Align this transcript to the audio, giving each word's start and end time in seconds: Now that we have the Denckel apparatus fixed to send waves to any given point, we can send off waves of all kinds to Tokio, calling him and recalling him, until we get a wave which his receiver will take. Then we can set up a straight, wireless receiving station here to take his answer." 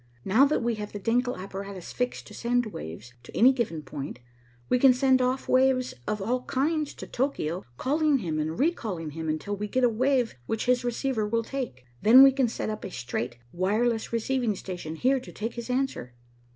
Now 0.25 0.45
that 0.45 0.63
we 0.63 0.73
have 0.81 0.93
the 0.93 0.99
Denckel 0.99 1.37
apparatus 1.37 1.93
fixed 1.93 2.25
to 2.25 2.33
send 2.33 2.65
waves 2.73 3.13
to 3.21 3.37
any 3.37 3.53
given 3.53 3.83
point, 3.83 4.17
we 4.67 4.79
can 4.79 4.95
send 4.95 5.21
off 5.21 5.47
waves 5.47 5.93
of 6.07 6.19
all 6.19 6.41
kinds 6.45 6.95
to 6.95 7.05
Tokio, 7.05 7.65
calling 7.77 8.17
him 8.17 8.39
and 8.39 8.57
recalling 8.57 9.11
him, 9.11 9.29
until 9.29 9.55
we 9.55 9.67
get 9.67 9.83
a 9.83 9.89
wave 9.89 10.33
which 10.47 10.65
his 10.65 10.83
receiver 10.83 11.27
will 11.27 11.43
take. 11.43 11.85
Then 12.01 12.23
we 12.23 12.31
can 12.31 12.47
set 12.47 12.71
up 12.71 12.83
a 12.83 12.89
straight, 12.89 13.37
wireless 13.53 14.11
receiving 14.11 14.55
station 14.55 14.95
here 14.95 15.19
to 15.19 15.31
take 15.31 15.53
his 15.53 15.69
answer." 15.69 16.15